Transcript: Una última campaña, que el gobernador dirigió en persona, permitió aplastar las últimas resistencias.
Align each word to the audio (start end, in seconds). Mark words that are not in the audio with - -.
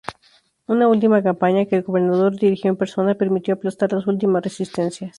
Una 0.65 0.87
última 0.87 1.21
campaña, 1.21 1.67
que 1.67 1.75
el 1.75 1.83
gobernador 1.83 2.35
dirigió 2.35 2.71
en 2.71 2.75
persona, 2.83 3.13
permitió 3.21 3.53
aplastar 3.53 3.91
las 3.93 4.07
últimas 4.07 4.41
resistencias. 4.43 5.09